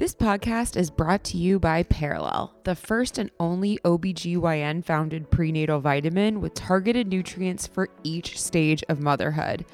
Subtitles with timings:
[0.00, 5.78] This podcast is brought to you by Perelel, the first and only OBGYN founded prenatal
[5.78, 9.66] vitamin with targeted nutrients for each stage of motherhood.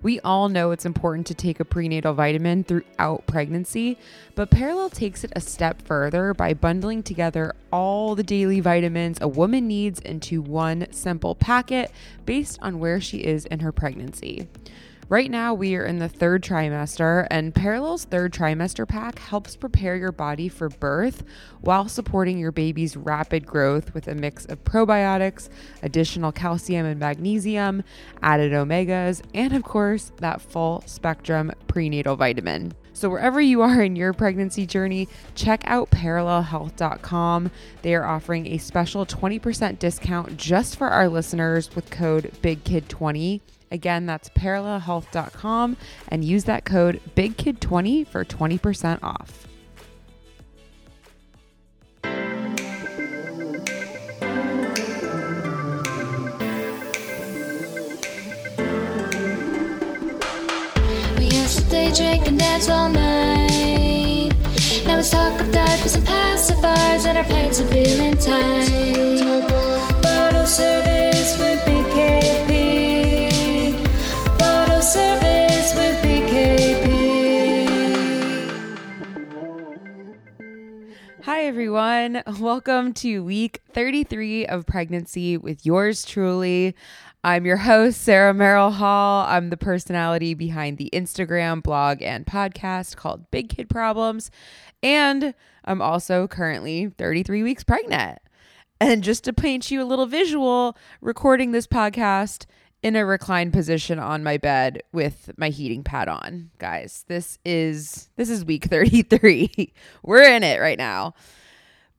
[0.00, 3.98] We all know it's important to take a prenatal vitamin throughout pregnancy,
[4.34, 9.28] but Perelel takes it a step further by bundling together all the daily vitamins a
[9.28, 11.92] woman needs into one simple packet
[12.24, 14.48] based on where she is in her pregnancy.
[15.10, 19.96] Right now, we are in the third trimester, and Perelel's third trimester pack helps prepare
[19.96, 21.24] your body for birth
[21.60, 25.50] while supporting your baby's rapid growth with a mix of probiotics,
[25.82, 27.84] additional calcium and magnesium,
[28.22, 32.72] added omegas, and of course, that full spectrum prenatal vitamin.
[32.94, 37.50] So, wherever you are in your pregnancy journey, check out perelelhealth.com.
[37.82, 43.40] They are offering a special 20% discount just for our listeners with code BIGKID20.
[43.72, 45.76] Again, that's perelelhealth.com
[46.08, 49.48] and use that code BIGKID20 for 20% off.
[61.74, 64.30] Day drink and dance all night.
[64.86, 69.42] Now it's talk of diapers and pacifiers, and our pants are feeling tight.
[70.00, 72.48] Bottle service with BKP.
[74.38, 76.84] Bottle service with BKP.
[81.24, 82.22] Hi, everyone.
[82.38, 86.76] Welcome to week 33 of pregnancy with yours truly.
[87.26, 89.24] I'm your host, Sarah Merrill Hall.
[89.26, 94.30] I'm the personality behind the Instagram, blog, and podcast called Big Kid Problems.
[94.82, 95.32] And
[95.64, 98.18] I'm also currently 33 weeks pregnant.
[98.78, 102.44] And just to paint you a little visual, recording this podcast
[102.82, 106.50] in a reclined position on my bed with my heating pad on.
[106.58, 109.72] Guys, this is this is week 33.
[110.02, 111.14] We're in it right now.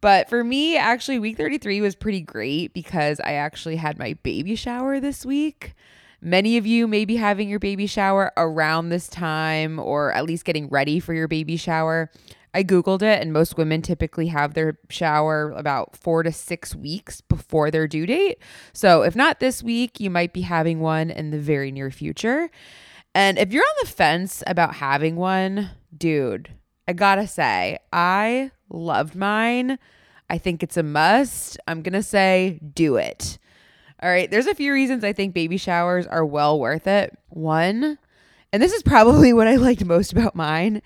[0.05, 4.55] But for me, actually, week 33 was pretty great because I actually had my baby
[4.55, 5.73] shower this week.
[6.21, 10.45] Many of you may be having your baby shower around this time or at least
[10.45, 12.11] getting ready for your baby shower.
[12.53, 17.21] I Googled it, and most women typically have their shower about four to six weeks
[17.21, 18.37] before their due date.
[18.73, 22.51] So, if not this week, you might be having one in the very near future.
[23.15, 26.51] And if you're on the fence about having one, dude,
[26.87, 29.79] I gotta say, I loved mine.
[30.29, 31.57] I think it's a must.
[31.67, 33.37] I'm gonna say, do it.
[34.01, 37.17] All right, there's a few reasons I think baby showers are well worth it.
[37.29, 37.97] One,
[38.51, 40.81] and this is probably what I liked most about mine,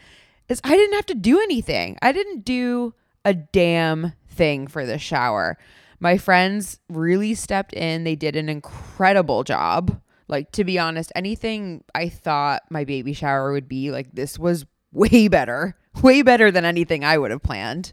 [0.48, 1.98] is I didn't have to do anything.
[2.02, 2.94] I didn't do
[3.26, 5.58] a damn thing for the shower.
[6.00, 8.04] My friends really stepped in.
[8.04, 10.02] They did an incredible job.
[10.28, 14.66] Like, to be honest, anything I thought my baby shower would be, like, this was
[14.92, 17.92] way better, way better than anything I would have planned.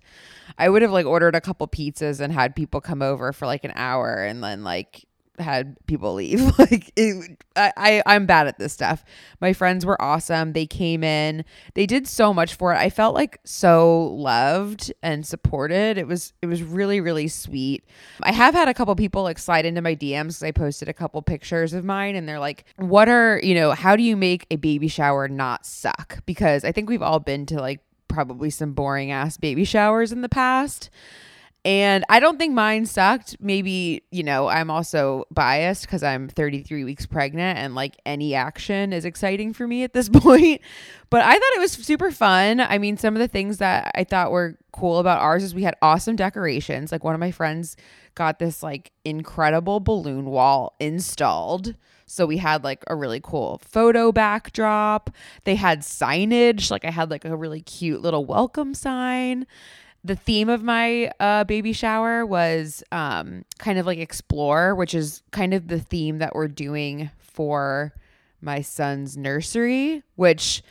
[0.59, 3.65] I would have, like, ordered a couple pizzas and had people come over for like
[3.65, 5.07] an hour and then, like,
[5.39, 6.41] had people leave.
[6.59, 9.05] like it, I, I I'm bad at this stuff.
[9.41, 10.53] My friends were awesome.
[10.53, 11.45] They came in.
[11.75, 12.79] They did so much for it.
[12.79, 15.99] I felt like so loved and supported.
[15.99, 17.85] It was it was really really sweet.
[18.23, 21.21] I have had a couple people like slide into my DMs I posted a couple
[21.23, 24.57] pictures of mine and they're like, "What are, you know, how do you make a
[24.57, 27.81] baby shower not suck?" Because I think we've all been to like
[28.17, 30.89] probably some boring ass baby showers in the past.
[31.67, 33.37] And I don't think mine sucked.
[33.41, 38.95] Maybe, you know, I'm also biased because I'm 33 weeks pregnant and like any action
[38.95, 40.63] is exciting for me at this point.
[41.11, 42.61] But I thought it was super fun.
[42.61, 45.65] I mean, some of the things that I thought were cool about ours is we
[45.65, 46.91] had awesome decorations.
[46.91, 47.77] Like one of my friends
[48.15, 51.75] got this like incredible balloon wall installed.
[52.07, 55.11] So we had like a really cool photo backdrop.
[55.45, 56.71] They had signage.
[56.71, 59.47] Like I had like a really cute little welcome sign
[60.07, 65.23] the theme of my uh, baby shower was um, kind of like explore, which is
[65.33, 67.93] kind of the theme that we're doing for
[68.41, 70.63] my son's nursery, which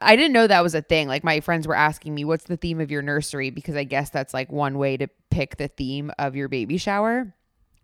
[0.00, 1.06] I- didn't know that was a thing.
[1.06, 3.50] Like my friends were asking me, what's the theme of your nursery?
[3.50, 7.32] Because I guess that's like one way to pick the theme of your baby shower.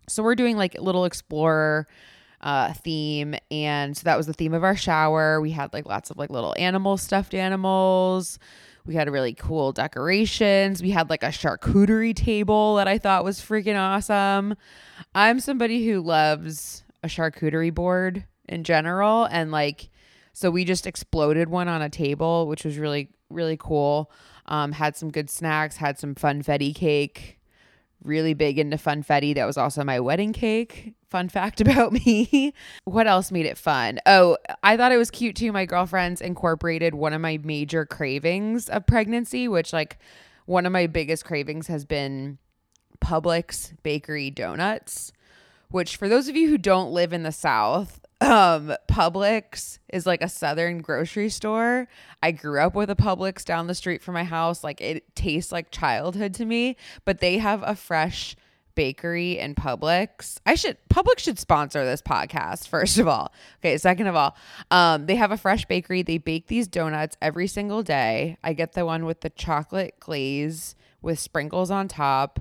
[0.09, 1.87] So we're doing like little explorer
[2.41, 5.41] uh theme and so that was the theme of our shower.
[5.41, 8.37] We had like lots of like little animal stuffed animals.
[8.85, 10.81] We had really cool decorations.
[10.81, 14.55] We had like a charcuterie table that I thought was freaking awesome.
[15.13, 19.89] I'm somebody who loves a charcuterie board in general and like
[20.33, 24.11] so we just exploded one on a table, which was really really cool.
[24.45, 27.36] Um, had some good snacks, had some fun funfetti cake,
[28.03, 29.35] really big into funfetti.
[29.35, 30.93] That was also my wedding cake.
[31.09, 32.53] Fun fact about me.
[32.85, 33.99] what else made it fun?
[34.05, 35.51] Oh, I thought it was cute too.
[35.51, 39.97] My girlfriends incorporated one of my major cravings of pregnancy, which, like,
[40.45, 42.37] one of my biggest cravings has been
[42.99, 45.11] Publix bakery donuts,
[45.69, 50.21] which, for those of you who don't live in the South, um Publix is like
[50.21, 51.87] a southern grocery store.
[52.23, 54.63] I grew up with a Publix down the street from my house.
[54.63, 58.35] Like it tastes like childhood to me, but they have a fresh
[58.73, 60.39] bakery in Publix.
[60.45, 63.31] I should Publix should sponsor this podcast first of all.
[63.59, 64.35] Okay, second of all,
[64.71, 66.01] um they have a fresh bakery.
[66.01, 68.37] They bake these donuts every single day.
[68.43, 72.39] I get the one with the chocolate glaze with sprinkles on top.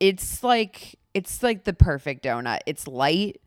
[0.00, 2.60] It's like it's like the perfect donut.
[2.66, 3.40] It's light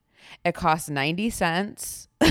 [0.43, 2.07] it costs 90 cents.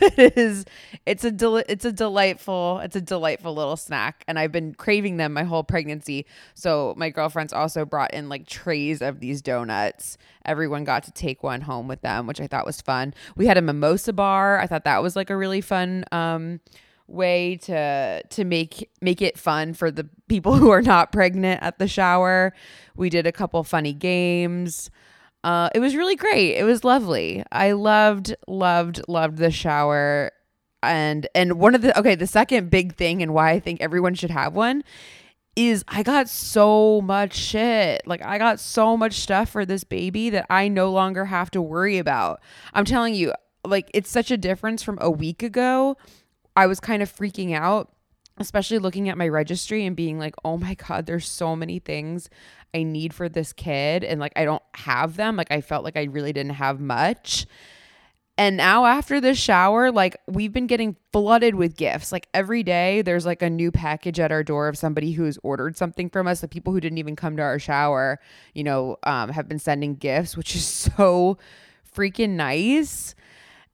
[0.00, 0.64] it is
[1.04, 5.18] it's a del- it's a delightful it's a delightful little snack and I've been craving
[5.18, 6.26] them my whole pregnancy.
[6.54, 10.16] So my girlfriends also brought in like trays of these donuts.
[10.44, 13.14] Everyone got to take one home with them, which I thought was fun.
[13.36, 14.58] We had a mimosa bar.
[14.58, 16.60] I thought that was like a really fun um
[17.08, 21.78] way to to make make it fun for the people who are not pregnant at
[21.78, 22.54] the shower.
[22.96, 24.90] We did a couple funny games.
[25.44, 26.56] Uh, it was really great.
[26.56, 27.42] It was lovely.
[27.50, 30.32] I loved, loved, loved the shower.
[30.84, 34.14] And and one of the okay, the second big thing and why I think everyone
[34.14, 34.82] should have one
[35.54, 38.02] is I got so much shit.
[38.06, 41.62] Like I got so much stuff for this baby that I no longer have to
[41.62, 42.40] worry about.
[42.74, 43.32] I'm telling you,
[43.64, 45.96] like it's such a difference from a week ago.
[46.56, 47.91] I was kind of freaking out
[48.38, 52.28] especially looking at my registry and being like, oh my God, there's so many things
[52.74, 54.04] I need for this kid.
[54.04, 55.36] And like, I don't have them.
[55.36, 57.46] Like, I felt like I really didn't have much.
[58.38, 62.12] And now after this shower, like we've been getting flooded with gifts.
[62.12, 65.76] Like every day there's like a new package at our door of somebody who's ordered
[65.76, 66.40] something from us.
[66.40, 68.18] The people who didn't even come to our shower,
[68.54, 71.36] you know, um, have been sending gifts, which is so
[71.94, 73.14] freaking nice.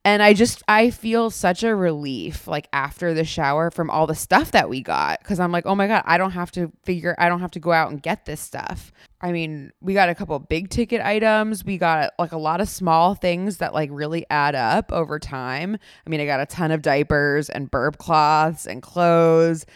[0.05, 4.15] And I just I feel such a relief like after the shower from all the
[4.15, 7.15] stuff that we got cuz I'm like, "Oh my god, I don't have to figure
[7.19, 10.15] I don't have to go out and get this stuff." I mean, we got a
[10.15, 11.65] couple big ticket items.
[11.65, 15.77] We got like a lot of small things that like really add up over time.
[16.06, 19.67] I mean, I got a ton of diapers and burp cloths and clothes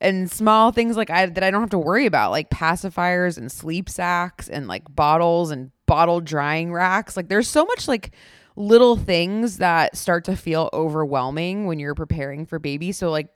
[0.00, 3.50] and small things like I that I don't have to worry about, like pacifiers and
[3.50, 7.16] sleep sacks and like bottles and bottle drying racks.
[7.16, 8.12] Like there's so much like
[8.56, 12.92] little things that start to feel overwhelming when you're preparing for baby.
[12.92, 13.28] So like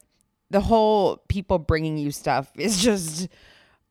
[0.50, 3.28] the whole people bringing you stuff is just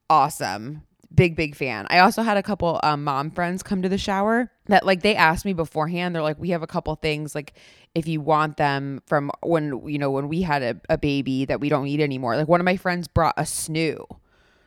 [0.09, 0.83] awesome.
[1.13, 1.85] Big big fan.
[1.91, 5.15] I also had a couple um, mom friends come to the shower that like they
[5.15, 6.15] asked me beforehand.
[6.15, 7.53] They're like, we have a couple things like
[7.93, 11.59] if you want them from when you know when we had a, a baby that
[11.59, 12.35] we don't need anymore.
[12.35, 14.03] Like one of my friends brought a snoo.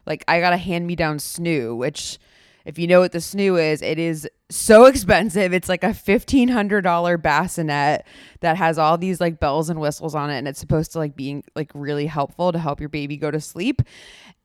[0.07, 2.21] Like I got a hand me down snoo, which
[2.67, 5.53] if you know what the snoo is, it is so expensive.
[5.53, 8.05] It's like a $1500 bassinet
[8.41, 11.15] that has all these like bells and whistles on it and it's supposed to like
[11.15, 13.83] being like really helpful to help your baby go to sleep.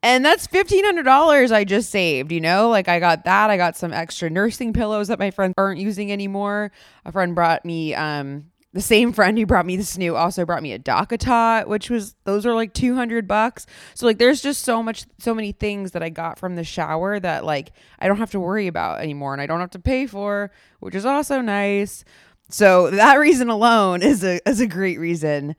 [0.04, 2.68] And that's $1500 I just saved, you know?
[2.68, 3.50] Like I got that.
[3.50, 6.70] I got some extra nursing pillows that my friends aren't using anymore.
[7.04, 10.62] A friend brought me um the same friend who brought me the snoo also brought
[10.62, 13.66] me a DockATot, which was those are like 200 bucks.
[13.94, 17.20] So like there's just so much so many things that I got from the shower
[17.20, 20.06] that like I don't have to worry about anymore and I don't have to pay
[20.06, 22.04] for, which is also nice.
[22.48, 25.54] So that reason alone is a is a great reason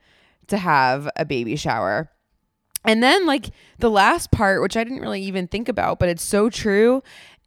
[0.48, 2.10] to have a baby shower.
[2.84, 6.24] And then like the last part which I didn't really even think about, but it's
[6.24, 7.02] so true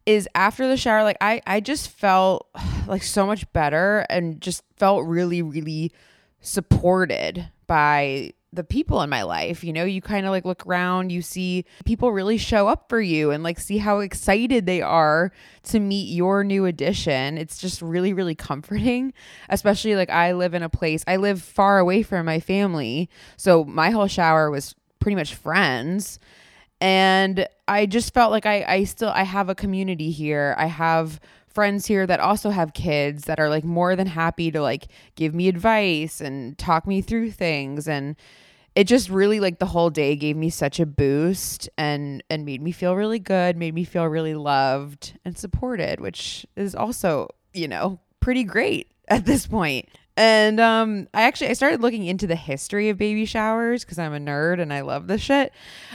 [0.08, 2.48] is after the shower like I I just felt
[2.88, 5.92] like so much better and just felt really really
[6.40, 9.62] supported by the people in my life.
[9.62, 12.98] You know, you kind of like look around, you see people really show up for
[12.98, 15.30] you and like see how excited they are
[15.64, 17.36] to meet your new addition.
[17.36, 19.12] It's just really, really comforting.
[19.50, 23.10] Especially like I live in a place, I live far away from my family.
[23.36, 26.18] So my whole shower was pretty much friends
[26.80, 30.54] and i just felt like i i still i have a community here.
[30.58, 31.20] I have
[31.58, 35.34] friends here that also have kids that are like more than happy to like give
[35.34, 37.88] me advice and talk me through things.
[37.88, 38.14] And
[38.76, 42.62] it just really like the whole day gave me such a boost and and made
[42.62, 47.66] me feel really good made me feel really loved and supported which is also you
[47.66, 52.34] know pretty great at this point and um, I actually I started looking into the
[52.34, 55.52] history of baby showers because I'm a nerd and I love this shit.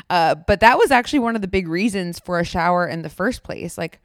[0.09, 3.09] Uh, but that was actually one of the big reasons for a shower in the
[3.09, 3.77] first place.
[3.77, 3.99] Like,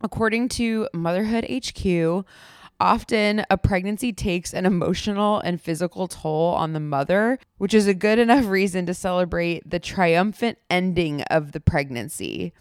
[0.00, 2.24] according to Motherhood HQ,
[2.80, 7.92] often a pregnancy takes an emotional and physical toll on the mother, which is a
[7.92, 12.54] good enough reason to celebrate the triumphant ending of the pregnancy.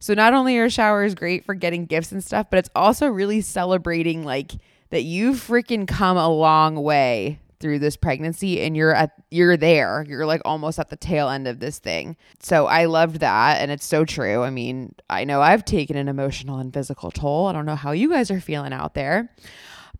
[0.00, 3.40] So not only are showers great for getting gifts and stuff, but it's also really
[3.40, 4.50] celebrating like
[4.90, 10.04] that you freaking come a long way through this pregnancy and you're at you're there.
[10.06, 12.16] You're like almost at the tail end of this thing.
[12.40, 14.42] So I loved that and it's so true.
[14.42, 17.46] I mean, I know I've taken an emotional and physical toll.
[17.46, 19.30] I don't know how you guys are feeling out there.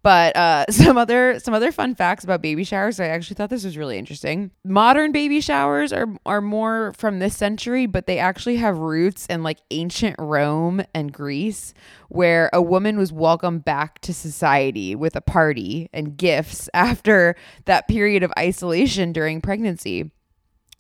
[0.05, 3.01] But uh, some other some other fun facts about baby showers.
[3.01, 4.53] I actually thought this was really interesting.
[4.65, 9.43] Modern baby showers are are more from this century, but they actually have roots in
[9.43, 11.75] like ancient Rome and Greece,
[12.09, 17.35] where a woman was welcomed back to society with a party and gifts after
[17.65, 20.11] that period of isolation during pregnancy.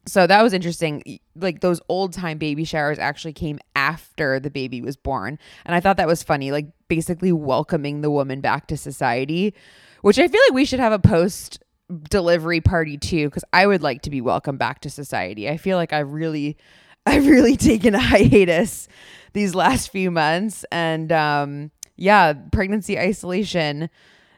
[0.06, 1.18] So that was interesting.
[1.34, 5.38] Like those old time baby showers actually came after the baby was born.
[5.64, 9.54] And I thought that was funny, like basically welcoming the woman back to society,
[10.02, 11.62] which I feel like we should have a post
[12.10, 15.48] delivery party too, because I would like to be welcomed back to society.
[15.48, 16.58] I feel like I've really,
[17.06, 18.88] I've really taken a hiatus
[19.32, 20.64] these last few months.
[20.70, 23.88] And um, yeah, pregnancy isolation,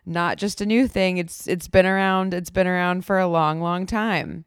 [0.04, 1.18] not just a new thing.
[1.18, 4.44] It's it's been around, it's been around for a long, long time.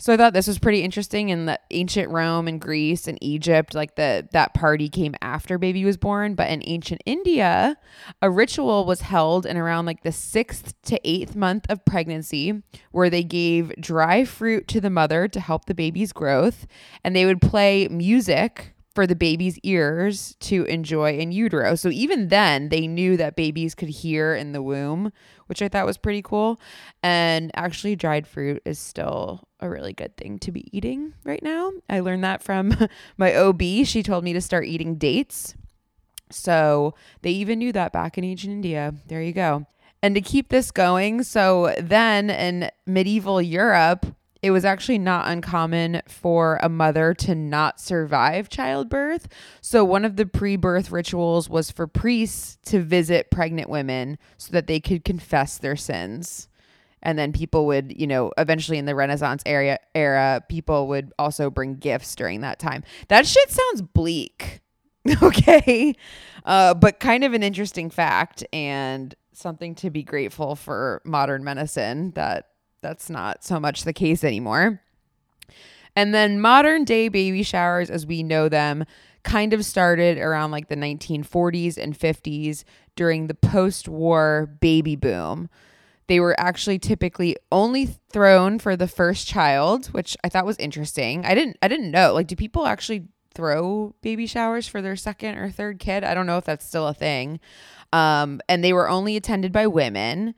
[0.00, 3.74] So I thought this was pretty interesting in the ancient Rome and Greece and Egypt,
[3.74, 7.76] like the that party came after baby was born, but in ancient India,
[8.22, 13.10] a ritual was held in around like the 6th to 8th month of pregnancy where
[13.10, 16.66] they gave dry fruit to the mother to help the baby's growth.
[17.04, 21.74] And they would play music for the baby's ears to enjoy in utero.
[21.74, 25.12] So even then, they knew that babies could hear in the womb,
[25.46, 26.60] which I thought was pretty cool.
[27.02, 31.72] And actually, dried fruit is still a really good thing to be eating right now.
[31.88, 32.74] I learned that from
[33.16, 33.62] my OB.
[33.84, 35.54] She told me to start eating dates.
[36.30, 38.94] So they even knew that back in ancient India.
[39.06, 39.66] There you go.
[40.02, 44.06] And to keep this going, so then in medieval Europe,
[44.42, 49.28] it was actually not uncommon for a mother to not survive childbirth.
[49.60, 54.52] So, one of the pre birth rituals was for priests to visit pregnant women so
[54.52, 56.48] that they could confess their sins.
[57.02, 61.48] And then people would, you know, eventually in the Renaissance area era, people would also
[61.50, 62.84] bring gifts during that time.
[63.08, 64.60] That shit sounds bleak.
[65.22, 65.94] okay.
[66.44, 72.10] Uh, but kind of an interesting fact and something to be grateful for modern medicine
[72.12, 72.49] that
[72.82, 74.80] that's not so much the case anymore.
[75.96, 78.84] And then modern day baby showers, as we know them,
[79.22, 82.64] kind of started around like the 1940s and 50s
[82.96, 85.48] during the post war baby boom.
[86.06, 91.24] They were actually typically only thrown for the first child, which I thought was interesting.
[91.24, 92.14] I didn't I didn't know.
[92.14, 96.02] Like do people actually throw baby showers for their second or third kid?
[96.02, 97.40] I don't know if that's still a thing.
[97.92, 100.34] Um, and they were only attended by women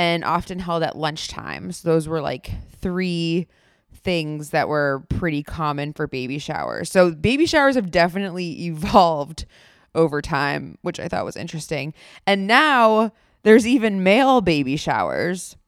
[0.00, 1.70] and often held at lunchtime.
[1.72, 3.46] So those were like three
[3.92, 6.90] things that were pretty common for baby showers.
[6.90, 9.44] So baby showers have definitely evolved
[9.94, 11.92] over time, which I thought was interesting.
[12.26, 15.58] And now there's even male baby showers,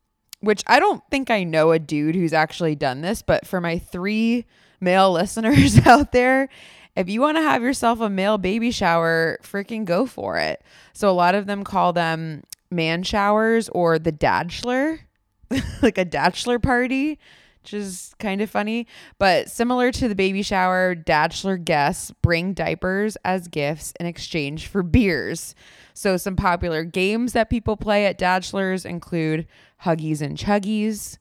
[0.40, 3.76] which I don't think I know a dude who's actually done this, but for my
[3.76, 4.46] three
[4.80, 6.48] male listeners out there,
[6.96, 10.62] if you want to have yourself a male baby shower, freaking go for it.
[10.94, 15.00] So a lot of them call them man showers or the dadchler,
[15.82, 17.18] like a dadchler party,
[17.62, 18.86] which is kind of funny.
[19.18, 24.82] But similar to the baby shower, dadchler guests bring diapers as gifts in exchange for
[24.82, 25.54] beers.
[25.94, 29.46] So some popular games that people play at dadchlers include
[29.82, 31.18] Huggies and Chuggies,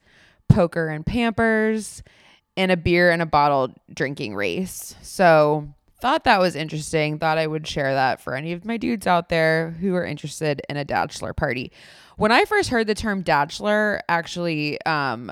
[0.48, 2.04] Poker and Pampers,
[2.58, 4.96] and a beer and a bottle drinking race.
[5.02, 7.20] So thought that was interesting.
[7.20, 10.62] Thought I would share that for any of my dudes out there who are interested
[10.68, 11.72] in a bachelor party.
[12.18, 15.32] When I first heard the term bachelor, actually, um,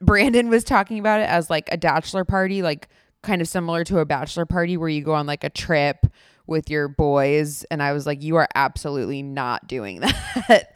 [0.00, 2.88] Brandon was talking about it as like a bachelor party, like
[3.22, 6.06] kind of similar to a bachelor party where you go on like a trip
[6.46, 7.64] with your boys.
[7.64, 10.00] And I was like, you are absolutely not doing
[10.48, 10.74] that.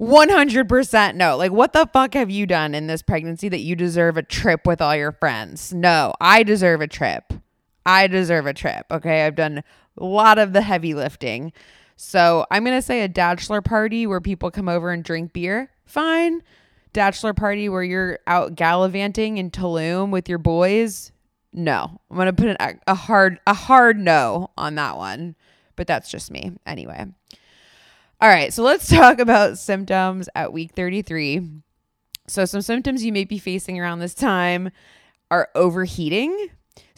[0.00, 1.36] 100% no.
[1.36, 4.66] Like, what the fuck have you done in this pregnancy that you deserve a trip
[4.66, 5.74] with all your friends?
[5.74, 7.34] No, I deserve a trip.
[7.86, 8.86] I deserve a trip.
[8.90, 9.26] Okay.
[9.26, 9.62] I've done
[9.98, 11.52] a lot of the heavy lifting.
[11.96, 15.70] So I'm going to say a bachelor party where people come over and drink beer.
[15.84, 16.42] Fine.
[16.92, 21.12] Bachelor party where you're out gallivanting in Tulum with your boys.
[21.52, 25.36] No, I'm going to put an, a hard, a hard no on that one,
[25.76, 27.06] but that's just me anyway.
[28.20, 28.52] All right.
[28.52, 31.48] So let's talk about symptoms at week 33.
[32.28, 34.70] So some symptoms you may be facing around this time
[35.30, 36.50] are overheating,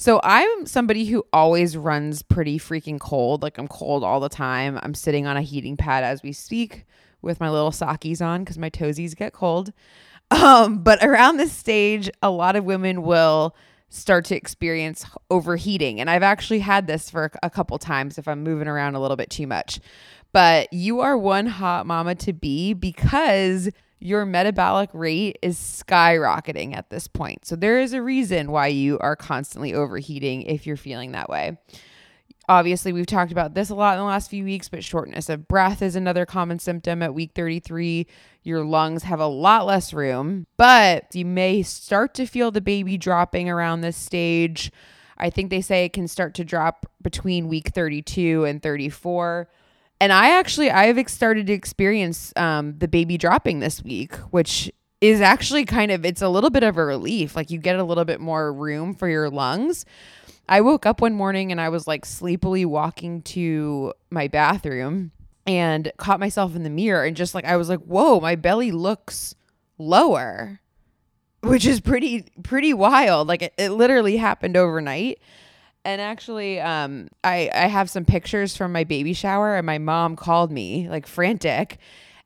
[0.02, 3.40] so I'm somebody who always runs pretty freaking cold.
[3.40, 4.80] Like I'm cold all the time.
[4.82, 6.87] I'm sitting on a heating pad as we speak
[7.23, 9.73] with my little sockies on because my toesies get cold.
[10.32, 13.54] Um, but around this stage, a lot of women will
[13.90, 16.00] start to experience overheating.
[16.00, 19.16] And I've actually had this for a couple times if I'm moving around a little
[19.16, 19.78] bit too much.
[20.32, 23.71] But you are one hot mama to be because
[24.02, 27.44] your metabolic rate is skyrocketing at this point.
[27.47, 31.56] So there is a reason why you are constantly overheating if you're feeling that way.
[32.49, 35.47] Obviously, we've talked about this a lot in the last few weeks, but shortness of
[35.47, 38.09] breath is another common symptom at week 33.
[38.42, 42.99] Your lungs have a lot less room, but you may start to feel the baby
[42.99, 44.73] dropping around this stage.
[45.16, 49.49] I think they say it can start to drop between week 32 and 34
[50.02, 54.68] and I actually I've started to experience um, the baby dropping this week, which
[55.00, 57.37] is actually kind of it's a little bit of a relief.
[57.37, 59.85] Like you get a little bit more room for your lungs.
[60.49, 65.12] I woke up one morning and I was like sleepily walking to my bathroom
[65.47, 68.73] and caught myself in the mirror and just like I was like, "Whoa, my belly
[68.73, 69.37] looks
[69.78, 70.59] lower."
[71.44, 73.28] Which is pretty pretty wild.
[73.28, 75.21] Like it, it literally happened overnight.
[75.84, 80.14] And actually, um, I I have some pictures from my baby shower, and my mom
[80.16, 81.78] called me like frantic,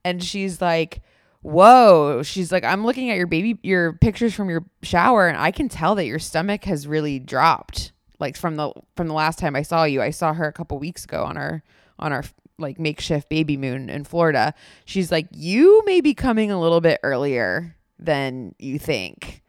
[0.04, 1.00] and she's like,
[1.40, 5.52] "Whoa!" She's like, "I'm looking at your baby, your pictures from your shower, and I
[5.52, 7.92] can tell that your stomach has really dropped.
[8.18, 10.78] Like from the from the last time I saw you, I saw her a couple
[10.78, 11.62] weeks ago on our
[11.98, 12.25] on our
[12.58, 14.54] like makeshift baby moon in Florida.
[14.84, 19.42] She's like, you may be coming a little bit earlier than you think."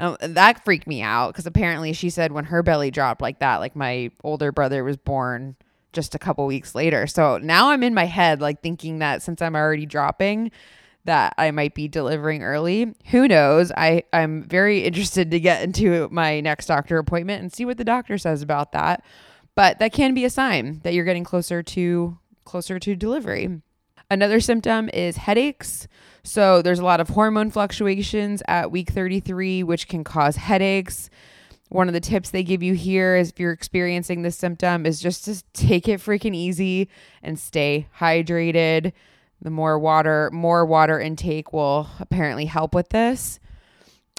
[0.00, 3.60] Um, that freaked me out because apparently she said when her belly dropped like that,
[3.60, 5.56] like my older brother was born
[5.92, 7.06] just a couple weeks later.
[7.06, 10.52] So now I'm in my head, like thinking that since I'm already dropping,
[11.04, 12.94] that I might be delivering early.
[13.10, 13.72] Who knows?
[13.76, 17.84] I, I'm very interested to get into my next doctor appointment and see what the
[17.84, 19.04] doctor says about that.
[19.54, 23.60] But that can be a sign that you're getting closer to closer to delivery.
[24.10, 25.86] Another symptom is headaches.
[26.24, 31.10] So there's a lot of hormone fluctuations at week 33, which can cause headaches.
[31.68, 35.00] One of the tips they give you here is if you're experiencing this symptom is
[35.00, 36.88] just to take it freaking easy
[37.22, 38.92] and stay hydrated.
[39.40, 43.38] The more water, more water intake will apparently help with this.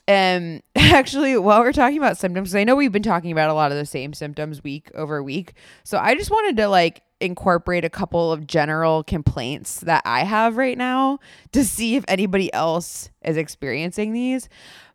[0.07, 3.53] Um, and actually, while we're talking about symptoms, I know we've been talking about a
[3.53, 5.53] lot of the same symptoms week over week.
[5.83, 10.57] So I just wanted to like incorporate a couple of general complaints that I have
[10.57, 11.19] right now
[11.51, 14.49] to see if anybody else is experiencing these.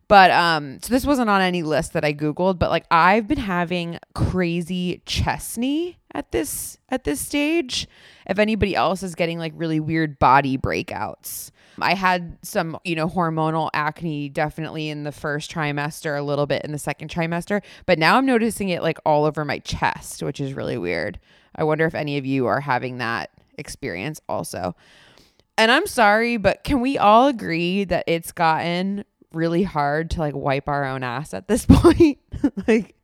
[0.07, 3.39] But um so this wasn't on any list that I googled, but like I've been
[3.39, 7.87] having crazy chest knee at this at this stage.
[8.25, 11.51] If anybody else is getting like really weird body breakouts.
[11.79, 16.63] I had some, you know, hormonal acne definitely in the first trimester, a little bit
[16.63, 20.39] in the second trimester, but now I'm noticing it like all over my chest, which
[20.39, 21.19] is really weird.
[21.57, 24.75] I wonder if any of you are having that experience also.
[25.57, 30.35] And I'm sorry, but can we all agree that it's gotten really hard to like
[30.35, 32.19] wipe our own ass at this point?
[32.67, 32.95] like,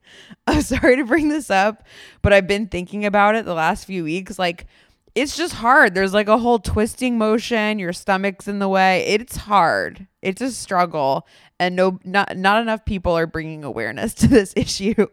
[0.46, 1.84] I'm sorry to bring this up,
[2.22, 4.38] but I've been thinking about it the last few weeks.
[4.38, 4.68] Like,
[5.16, 5.94] it's just hard.
[5.94, 7.80] There's like a whole twisting motion.
[7.80, 9.06] Your stomach's in the way.
[9.06, 10.08] It's hard.
[10.22, 11.28] It's a struggle,
[11.60, 15.08] and no, not not enough people are bringing awareness to this issue.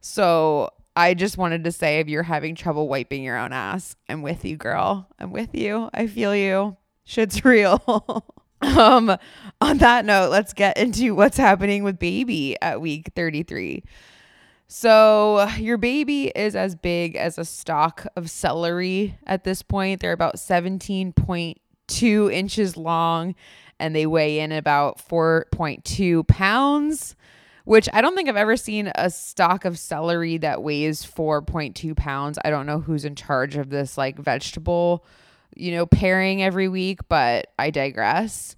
[0.00, 4.22] So I just wanted to say if you're having trouble wiping your own ass, I'm
[4.22, 5.08] with you, girl.
[5.18, 5.90] I'm with you.
[5.92, 6.76] I feel you.
[7.04, 8.24] Shit's real.
[8.62, 9.16] um,
[9.60, 13.82] on that note, let's get into what's happening with baby at week 33.
[14.66, 20.00] So, your baby is as big as a stalk of celery at this point.
[20.00, 23.34] They're about 17.2 inches long
[23.78, 27.16] and they weigh in about 4.2 pounds
[27.64, 32.38] which I don't think I've ever seen a stalk of celery that weighs 4.2 pounds.
[32.44, 35.04] I don't know who's in charge of this like vegetable,
[35.56, 38.54] you know, pairing every week, but I digress.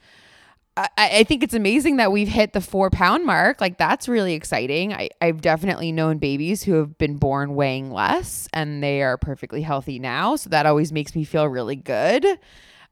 [0.77, 3.61] I, I think it's amazing that we've hit the four pound mark.
[3.61, 4.92] Like, that's really exciting.
[4.92, 9.62] I, I've definitely known babies who have been born weighing less and they are perfectly
[9.62, 10.37] healthy now.
[10.37, 12.27] So that always makes me feel really good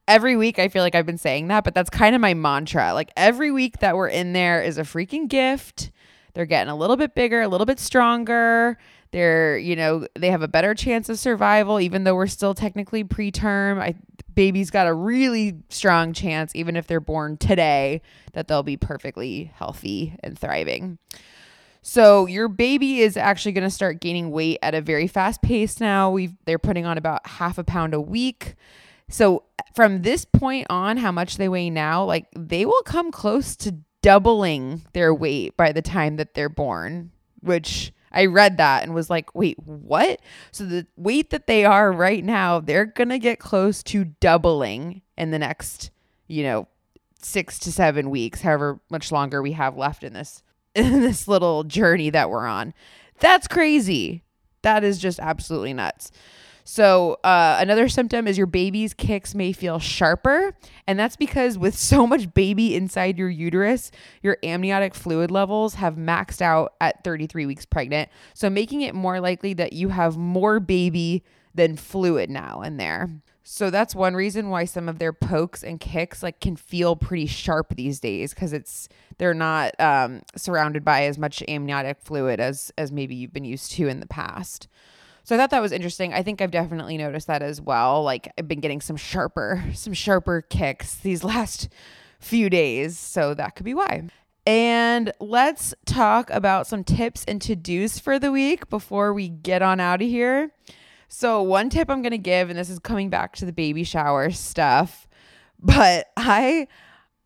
[0.06, 2.92] every week I feel like I've been saying that, but that's kind of my mantra.
[2.92, 5.90] Like every week that we're in there is a freaking gift.
[6.34, 8.76] They're getting a little bit bigger, a little bit stronger.
[9.12, 13.04] They're, you know, they have a better chance of survival, even though we're still technically
[13.04, 13.80] preterm.
[13.80, 13.94] I
[14.34, 19.52] baby's got a really strong chance, even if they're born today, that they'll be perfectly
[19.54, 20.98] healthy and thriving.
[21.82, 25.80] So your baby is actually going to start gaining weight at a very fast pace
[25.80, 26.10] now.
[26.10, 28.54] We've they're putting on about half a pound a week.
[29.08, 29.44] So
[29.74, 33.76] from this point on, how much they weigh now, like they will come close to
[34.04, 39.08] doubling their weight by the time that they're born, which I read that and was
[39.08, 40.20] like, wait, what?
[40.52, 45.00] So the weight that they are right now, they're going to get close to doubling
[45.16, 45.90] in the next,
[46.28, 46.68] you know,
[47.22, 50.42] six to seven weeks, however much longer we have left in this
[50.74, 52.74] in this little journey that we're on.
[53.20, 54.22] That's crazy.
[54.60, 56.10] That is just absolutely nuts.
[56.64, 60.56] So, uh, another symptom is your baby's kicks may feel sharper.
[60.86, 63.90] And that's because with so much baby inside your uterus,
[64.22, 68.08] your amniotic fluid levels have maxed out at 33 weeks pregnant.
[68.32, 71.22] So, making it more likely that you have more baby
[71.54, 73.10] than fluid now in there.
[73.46, 77.26] So that's one reason why some of their pokes and kicks like can feel pretty
[77.26, 82.72] sharp these days because it's they're not um, surrounded by as much amniotic fluid as
[82.78, 84.66] as maybe you've been used to in the past.
[85.24, 86.12] So I thought that was interesting.
[86.12, 88.02] I think I've definitely noticed that as well.
[88.02, 91.68] Like I've been getting some sharper, some sharper kicks these last
[92.20, 92.98] few days.
[92.98, 94.08] So that could be why.
[94.46, 99.62] And let's talk about some tips and to dos for the week before we get
[99.62, 100.52] on out of here.
[101.08, 103.84] So, one tip I'm going to give, and this is coming back to the baby
[103.84, 105.08] shower stuff,
[105.58, 106.68] but I.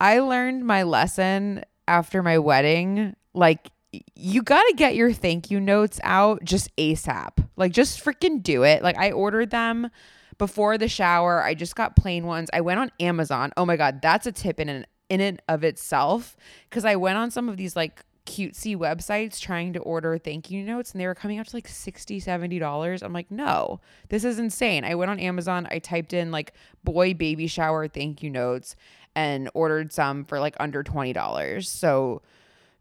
[0.00, 3.16] I learned my lesson after my wedding.
[3.34, 3.70] Like,
[4.14, 7.32] you got to get your thank you notes out just ASAP.
[7.56, 8.82] Like, just freaking do it.
[8.82, 9.90] Like, I ordered them
[10.38, 11.42] before the shower.
[11.42, 12.48] I just got plain ones.
[12.52, 13.52] I went on Amazon.
[13.56, 16.36] Oh my God, that's a tip in and in and of itself.
[16.70, 20.62] Cause I went on some of these like cutesy websites trying to order thank you
[20.62, 23.80] notes and they were coming out to like 60 70 dollars i'm like no
[24.10, 26.52] this is insane i went on amazon i typed in like
[26.84, 28.76] boy baby shower thank you notes
[29.18, 32.22] and ordered some for like under $20 so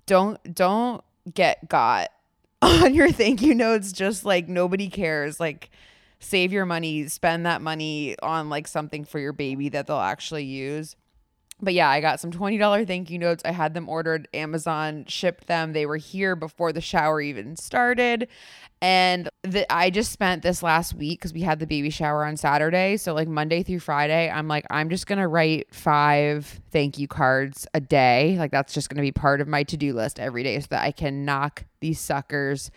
[0.06, 2.10] don't don't get got
[2.62, 5.40] on your thank you notes just like nobody cares.
[5.40, 5.70] Like
[6.20, 10.44] save your money spend that money on like something for your baby that they'll actually
[10.44, 10.96] use
[11.60, 13.41] but yeah, I got some $20 thank you notes.
[13.43, 15.74] I had them ordered, Amazon shipped them.
[15.74, 18.28] They were here before the shower even started.
[18.80, 22.38] And the, I just spent this last week because we had the baby shower on
[22.38, 22.98] Saturday.
[22.98, 27.08] So, like Monday through Friday, I'm like, I'm just going to write five thank you
[27.08, 28.36] cards a day.
[28.38, 30.67] Like, that's just going to be part of my to do list every day so
[30.70, 32.70] that I can knock these suckers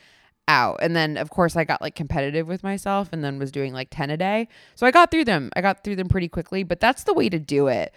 [0.48, 0.78] out.
[0.80, 3.88] And then, of course, I got like competitive with myself and then was doing like
[3.90, 4.48] 10 a day.
[4.76, 5.50] So, I got through them.
[5.54, 7.92] I got through them pretty quickly, but that's the way to do it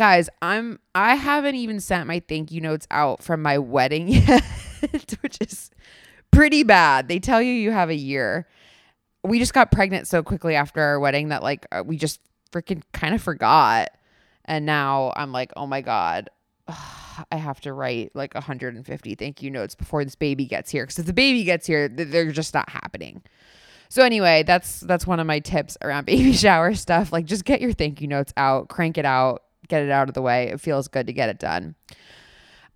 [0.00, 4.42] guys i'm i haven't even sent my thank you notes out from my wedding yet
[5.20, 5.70] which is
[6.30, 7.08] pretty bad.
[7.08, 8.46] They tell you you have a year.
[9.22, 12.20] We just got pregnant so quickly after our wedding that like uh, we just
[12.52, 13.90] freaking kind of forgot.
[14.46, 16.30] And now i'm like oh my god
[16.68, 20.84] i have to write like 150 thank you notes before this baby gets here.
[20.84, 23.22] Because if the baby gets here they're just not happening.
[23.88, 27.12] So anyway that's that's one of my tips around baby shower stuff.
[27.12, 30.14] Like just get your thank you notes out crank it out get it out of
[30.14, 30.48] the way.
[30.48, 31.74] It feels good to get it done.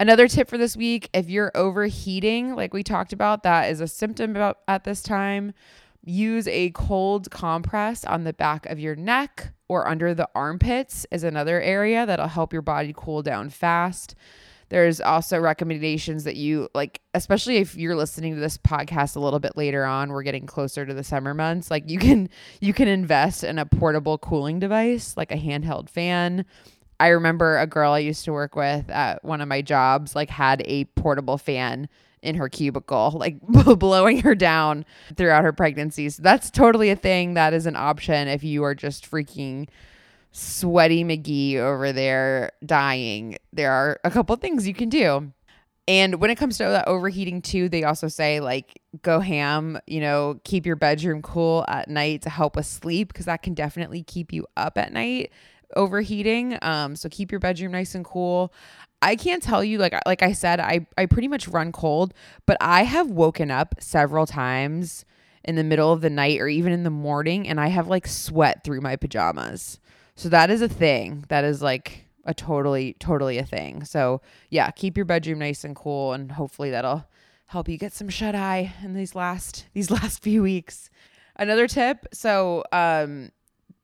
[0.00, 3.86] Another tip for this week if you're overheating, like we talked about, that is a
[3.86, 5.52] symptom about at this time.
[6.04, 11.24] Use a cold compress on the back of your neck or under the armpits, is
[11.24, 14.14] another area that'll help your body cool down fast.
[14.68, 19.38] There's also recommendations that you like, especially if you're listening to this podcast a little
[19.38, 21.70] bit later on, we're getting closer to the summer months.
[21.70, 22.28] Like you can
[22.60, 26.44] you can invest in a portable cooling device, like a handheld fan,
[27.00, 30.30] I remember a girl I used to work with at one of my jobs like
[30.30, 31.88] had a portable fan
[32.22, 33.40] in her cubicle, like
[33.78, 34.84] blowing her down
[35.16, 36.08] throughout her pregnancy.
[36.08, 37.34] So that's totally a thing.
[37.34, 39.68] That is an option if you are just freaking
[40.32, 43.38] sweaty McGee over there dying.
[43.52, 45.32] There are a couple things you can do.
[45.86, 50.00] And when it comes to that overheating too, they also say like go ham, you
[50.00, 54.02] know, keep your bedroom cool at night to help with sleep because that can definitely
[54.02, 55.30] keep you up at night
[55.76, 56.58] overheating.
[56.62, 58.52] Um, so keep your bedroom nice and cool.
[59.02, 62.14] I can't tell you like like I said, I I pretty much run cold,
[62.46, 65.04] but I have woken up several times
[65.44, 68.06] in the middle of the night or even in the morning and I have like
[68.06, 69.78] sweat through my pajamas.
[70.16, 71.24] So that is a thing.
[71.28, 73.84] That is like a totally totally a thing.
[73.84, 77.06] So, yeah, keep your bedroom nice and cool and hopefully that'll
[77.46, 80.88] help you get some shut eye in these last these last few weeks.
[81.36, 83.30] Another tip, so um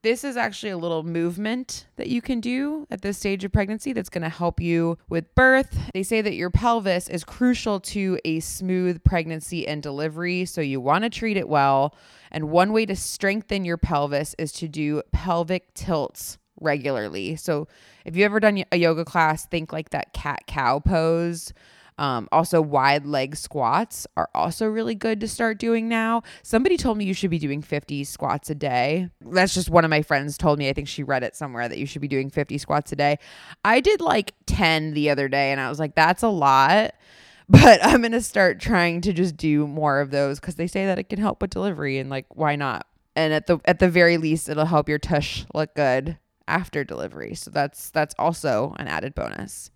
[0.03, 3.93] this is actually a little movement that you can do at this stage of pregnancy
[3.93, 5.79] that's going to help you with birth.
[5.93, 10.81] They say that your pelvis is crucial to a smooth pregnancy and delivery, so you
[10.81, 11.95] want to treat it well.
[12.31, 17.37] And one way to strengthen your pelvis is to do pelvic tilts regularly.
[17.37, 17.69] So
[18.05, 21.53] if you've ever done a yoga class, think like that cat cow pose
[22.01, 26.23] um, also, wide leg squats are also really good to start doing now.
[26.43, 29.11] Somebody told me you should be doing 50 squats a day.
[29.21, 30.71] That's just one of my friends told me.
[30.71, 33.19] I think she read it somewhere that you should be doing 50 squats a day.
[33.67, 36.95] I did like 10 the other day and I was like, that's a lot.
[37.51, 40.87] But I'm going to start trying to just do more of those because they say
[40.87, 42.87] that it can help with delivery and like, why not?
[43.17, 47.35] And at the at the very least, it'll help your tush look good after delivery.
[47.35, 49.73] So that's that's also an added bonus.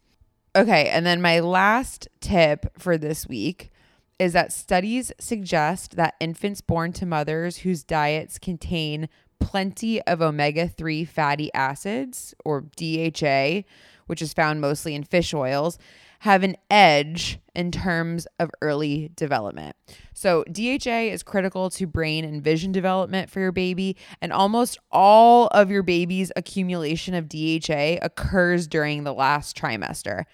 [0.56, 3.72] Okay, and then my last tip for this week
[4.20, 9.08] is that studies suggest that infants born to mothers whose diets contain
[9.40, 13.62] plenty of omega 3 fatty acids, or DHA,
[14.06, 15.76] which is found mostly in fish oils,
[16.20, 19.74] have an edge in terms of early development.
[20.12, 25.48] So, DHA is critical to brain and vision development for your baby, and almost all
[25.48, 30.24] of your baby's accumulation of DHA occurs during the last trimester.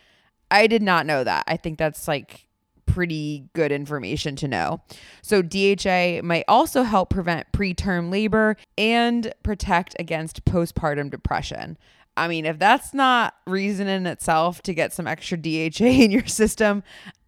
[0.50, 1.44] I did not know that.
[1.46, 2.46] I think that's like
[2.86, 4.82] pretty good information to know.
[5.22, 11.78] So, DHA might also help prevent preterm labor and protect against postpartum depression.
[12.16, 16.26] I mean, if that's not reason in itself to get some extra DHA in your
[16.26, 16.82] system,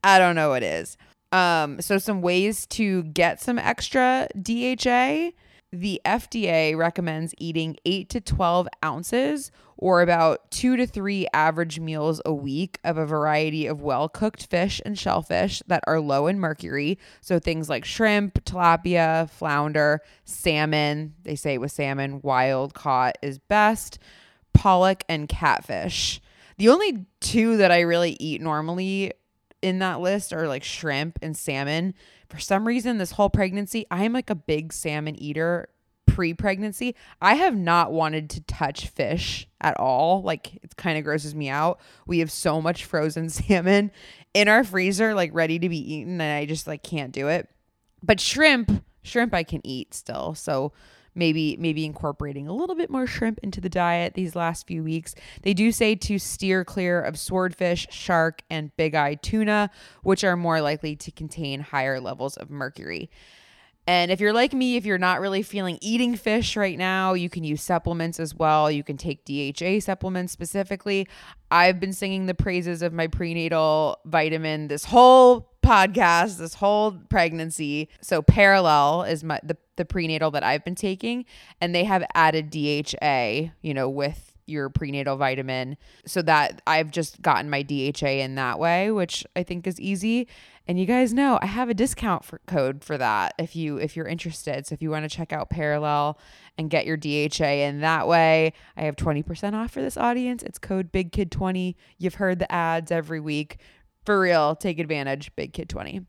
[0.04, 0.96] I don't know what is.
[1.30, 5.30] Um, so some ways to get some extra DHA.
[5.74, 12.20] The FDA recommends eating 8 to 12 ounces or about 2 to 3 average meals
[12.26, 16.98] a week of a variety of well-cooked fish and shellfish that are low in mercury.
[17.22, 23.98] So things like shrimp, tilapia, flounder, salmon, they say with salmon wild caught is best
[24.52, 26.20] pollock and catfish.
[26.58, 29.14] The only two that I really eat normally
[29.62, 31.94] in that list are like shrimp and salmon.
[32.29, 35.68] For some reason, this whole pregnancy, I am like a big salmon eater
[36.07, 36.94] pre pregnancy.
[37.20, 40.22] I have not wanted to touch fish at all.
[40.22, 41.81] Like it kind of grosses me out.
[42.07, 43.90] We have so much frozen salmon
[44.35, 47.48] in our freezer, like ready to be eaten, and I just like can't do it.
[48.03, 50.35] But shrimp, shrimp I can eat still.
[50.35, 50.72] So
[51.14, 55.14] maybe maybe incorporating a little bit more shrimp into the diet these last few weeks.
[55.42, 59.70] They do say to steer clear of swordfish, shark, and big eye tuna,
[60.03, 63.11] which are more likely to contain higher levels of mercury.
[63.87, 67.29] And if you're like me, if you're not really feeling eating fish right now, you
[67.29, 68.70] can use supplements as well.
[68.70, 71.09] You can take DHA supplements specifically.
[71.51, 77.88] I've been singing the praises of my prenatal vitamin this whole podcast, this whole pregnancy.
[78.01, 81.24] So Perelel is my the, the prenatal that I've been taking,
[81.61, 87.22] and they have added DHA, you know, with your prenatal vitamin so that I've just
[87.22, 90.28] gotten my DHA in that way, which I think is easy.
[90.66, 93.96] And you guys know I have a discount for code for that if you if
[93.96, 94.66] you're interested.
[94.66, 96.16] So if you want to check out Perelel
[96.56, 100.42] and get your DHA in that way, I have 20% off for this audience.
[100.42, 103.58] It's code Big Kid 20 You've heard the ads every week.
[104.04, 106.04] For real, take advantage, Big Kid 20.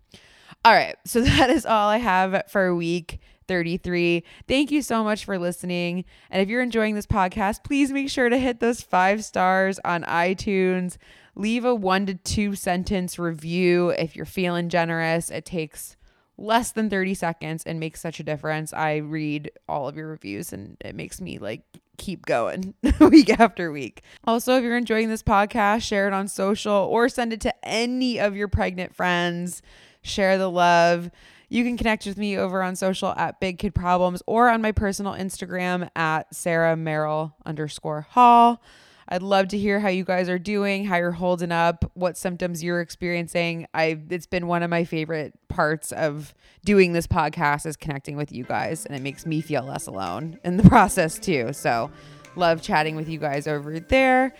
[0.65, 4.23] All right, so that is all I have for a week 33.
[4.47, 6.05] Thank you so much for listening.
[6.29, 10.03] And if you're enjoying this podcast, please make sure to hit those five stars on
[10.03, 10.97] iTunes.
[11.35, 15.29] Leave a one to two sentence review if you're feeling generous.
[15.29, 15.95] It takes
[16.37, 18.73] less than 30 seconds and makes such a difference.
[18.73, 21.61] I read all of your reviews and it makes me like
[21.97, 24.03] keep going week after week.
[24.25, 28.19] Also, if you're enjoying this podcast, share it on social or send it to any
[28.19, 29.61] of your pregnant friends.
[30.01, 31.09] Share the love.
[31.53, 34.71] You can connect with me over on social at Big Kid Problems or on my
[34.71, 38.59] personal Instagram at Sarah Merrill underscore Hall.
[39.07, 42.63] I'd love to hear how you guys are doing, how you're holding up, what symptoms
[42.63, 43.67] you're experiencing.
[43.71, 46.33] I it's been one of my favorite parts of
[46.65, 50.39] doing this podcast is connecting with you guys and it makes me feel less alone
[50.43, 51.53] in the process too.
[51.53, 51.91] So,
[52.35, 54.33] love chatting with you guys over there.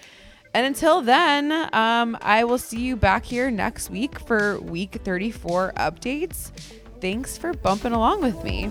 [0.56, 5.73] And until then, um, I will see you back here next week for week 34
[5.78, 6.52] updates
[7.03, 8.69] thanks for bumping along with me.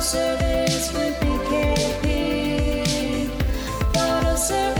[0.00, 2.02] Service with BKP.
[3.92, 4.77] Bottle service.